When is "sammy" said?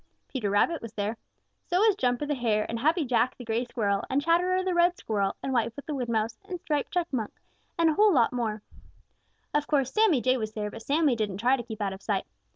9.93-10.19, 10.81-11.15